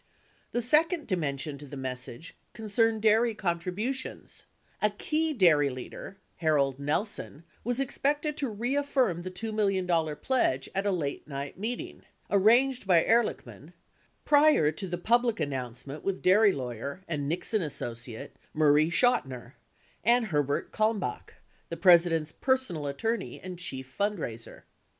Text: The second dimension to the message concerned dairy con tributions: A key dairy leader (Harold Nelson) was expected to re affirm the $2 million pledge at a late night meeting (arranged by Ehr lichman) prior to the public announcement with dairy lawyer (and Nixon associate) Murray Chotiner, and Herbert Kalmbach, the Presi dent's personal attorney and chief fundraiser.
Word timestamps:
The 0.51 0.63
second 0.63 1.05
dimension 1.05 1.59
to 1.59 1.67
the 1.67 1.77
message 1.77 2.35
concerned 2.53 3.03
dairy 3.03 3.35
con 3.35 3.59
tributions: 3.59 4.45
A 4.81 4.89
key 4.89 5.31
dairy 5.31 5.69
leader 5.69 6.17
(Harold 6.37 6.79
Nelson) 6.79 7.43
was 7.63 7.79
expected 7.79 8.35
to 8.37 8.47
re 8.49 8.75
affirm 8.75 9.21
the 9.21 9.29
$2 9.29 9.53
million 9.53 9.85
pledge 10.15 10.67
at 10.73 10.87
a 10.87 10.91
late 10.91 11.27
night 11.27 11.59
meeting 11.59 12.01
(arranged 12.31 12.87
by 12.87 13.03
Ehr 13.03 13.23
lichman) 13.23 13.73
prior 14.25 14.71
to 14.71 14.87
the 14.87 14.97
public 14.97 15.39
announcement 15.39 16.03
with 16.03 16.23
dairy 16.23 16.51
lawyer 16.51 17.03
(and 17.07 17.29
Nixon 17.29 17.61
associate) 17.61 18.37
Murray 18.55 18.87
Chotiner, 18.89 19.53
and 20.03 20.25
Herbert 20.25 20.71
Kalmbach, 20.71 21.35
the 21.69 21.77
Presi 21.77 22.09
dent's 22.09 22.31
personal 22.31 22.87
attorney 22.87 23.39
and 23.39 23.59
chief 23.59 23.95
fundraiser. 23.95 24.63